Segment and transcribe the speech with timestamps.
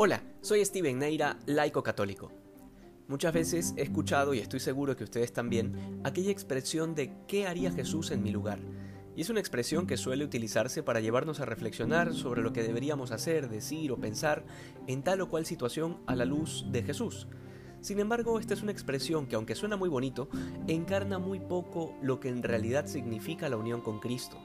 [0.00, 2.30] Hola, soy Steven Neira, laico católico.
[3.08, 7.72] Muchas veces he escuchado, y estoy seguro que ustedes también, aquella expresión de ¿qué haría
[7.72, 8.60] Jesús en mi lugar?
[9.16, 13.10] Y es una expresión que suele utilizarse para llevarnos a reflexionar sobre lo que deberíamos
[13.10, 14.44] hacer, decir o pensar
[14.86, 17.26] en tal o cual situación a la luz de Jesús.
[17.80, 20.28] Sin embargo, esta es una expresión que aunque suena muy bonito,
[20.66, 24.36] encarna muy poco lo que en realidad significa la unión con Cristo.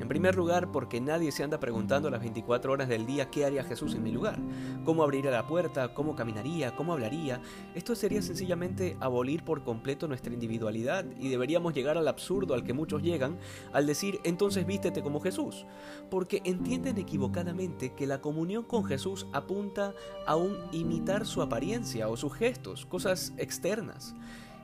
[0.00, 3.64] En primer lugar, porque nadie se anda preguntando las 24 horas del día qué haría
[3.64, 4.38] Jesús en mi lugar,
[4.86, 7.42] cómo abriría la puerta, cómo caminaría, cómo hablaría.
[7.74, 12.72] Esto sería sencillamente abolir por completo nuestra individualidad y deberíamos llegar al absurdo al que
[12.72, 13.38] muchos llegan
[13.74, 15.66] al decir entonces vístete como Jesús,
[16.10, 19.92] porque entienden equivocadamente que la comunión con Jesús apunta
[20.26, 24.14] a un imitar su apariencia o sus gestos cosas externas.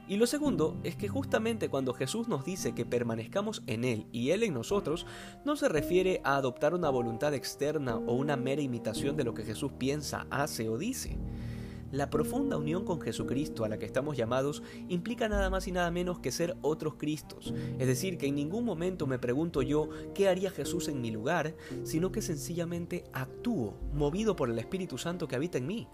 [0.08, 4.30] Y lo segundo es que justamente cuando Jesús nos dice que permanezcamos en Él y
[4.30, 5.04] Él en nosotros,
[5.44, 9.44] no se refiere a adoptar una voluntad externa o una mera imitación de lo que
[9.44, 11.18] Jesús piensa, hace o dice.
[11.96, 15.90] La profunda unión con Jesucristo a la que estamos llamados implica nada más y nada
[15.90, 20.28] menos que ser otros Cristos, es decir, que en ningún momento me pregunto yo qué
[20.28, 25.36] haría Jesús en mi lugar, sino que sencillamente actúo, movido por el Espíritu Santo que
[25.36, 25.88] habita en mí.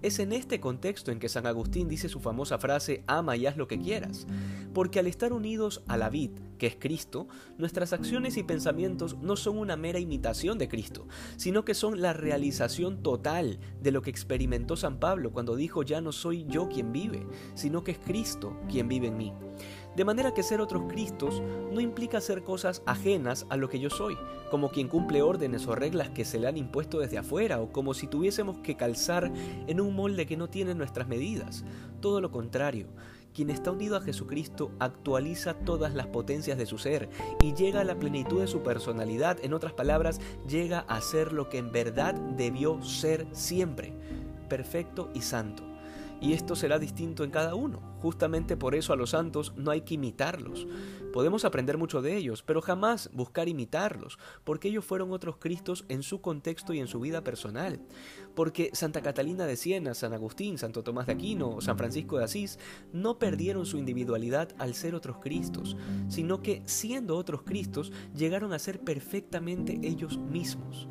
[0.00, 3.58] Es en este contexto en que San Agustín dice su famosa frase, ama y haz
[3.58, 4.26] lo que quieras,
[4.72, 6.30] porque al estar unidos a la vid,
[6.62, 7.26] que es Cristo,
[7.58, 12.12] nuestras acciones y pensamientos no son una mera imitación de Cristo, sino que son la
[12.12, 16.92] realización total de lo que experimentó San Pablo cuando dijo ya no soy yo quien
[16.92, 19.32] vive, sino que es Cristo quien vive en mí.
[19.96, 23.90] De manera que ser otros Cristos no implica hacer cosas ajenas a lo que yo
[23.90, 24.16] soy,
[24.48, 27.92] como quien cumple órdenes o reglas que se le han impuesto desde afuera, o como
[27.92, 29.32] si tuviésemos que calzar
[29.66, 31.64] en un molde que no tiene nuestras medidas.
[32.00, 32.86] Todo lo contrario,
[33.34, 37.08] quien está unido a Jesucristo actualiza todas las potencias de su ser
[37.40, 41.48] y llega a la plenitud de su personalidad, en otras palabras, llega a ser lo
[41.48, 43.92] que en verdad debió ser siempre
[44.48, 45.71] perfecto y santo.
[46.22, 47.80] Y esto será distinto en cada uno.
[48.00, 50.68] Justamente por eso a los santos no hay que imitarlos.
[51.12, 56.04] Podemos aprender mucho de ellos, pero jamás buscar imitarlos, porque ellos fueron otros Cristos en
[56.04, 57.80] su contexto y en su vida personal.
[58.36, 62.58] Porque Santa Catalina de Siena, San Agustín, Santo Tomás de Aquino San Francisco de Asís
[62.92, 65.76] no perdieron su individualidad al ser otros Cristos,
[66.08, 70.86] sino que siendo otros Cristos llegaron a ser perfectamente ellos mismos.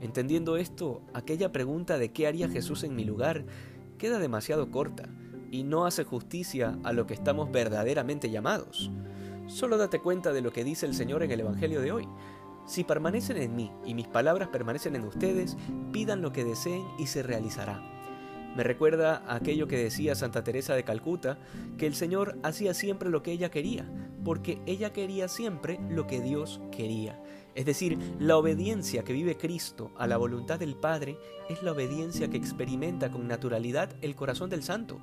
[0.00, 3.44] Entendiendo esto, aquella pregunta de qué haría Jesús en mi lugar
[4.00, 5.10] queda demasiado corta
[5.50, 8.90] y no hace justicia a lo que estamos verdaderamente llamados.
[9.46, 12.08] Solo date cuenta de lo que dice el Señor en el Evangelio de hoy.
[12.66, 15.58] Si permanecen en mí y mis palabras permanecen en ustedes,
[15.92, 17.82] pidan lo que deseen y se realizará.
[18.56, 21.38] Me recuerda aquello que decía Santa Teresa de Calcuta,
[21.76, 23.86] que el Señor hacía siempre lo que ella quería,
[24.24, 27.22] porque ella quería siempre lo que Dios quería.
[27.54, 31.18] Es decir, la obediencia que vive Cristo a la voluntad del Padre
[31.48, 35.00] es la obediencia que experimenta con naturalidad el corazón del Santo.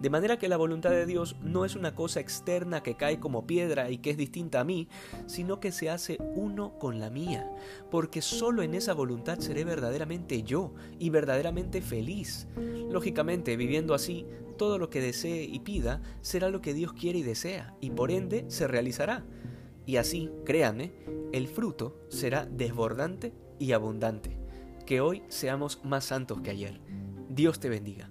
[0.00, 3.46] De manera que la voluntad de Dios no es una cosa externa que cae como
[3.46, 4.88] piedra y que es distinta a mí,
[5.26, 7.50] sino que se hace uno con la mía,
[7.90, 12.46] porque solo en esa voluntad seré verdaderamente yo y verdaderamente feliz.
[12.88, 14.24] Lógicamente, viviendo así,
[14.56, 18.12] todo lo que desee y pida será lo que Dios quiere y desea, y por
[18.12, 19.24] ende se realizará.
[19.88, 20.92] Y así, créanme,
[21.32, 24.36] el fruto será desbordante y abundante.
[24.84, 26.78] Que hoy seamos más santos que ayer.
[27.30, 28.10] Dios te bendiga.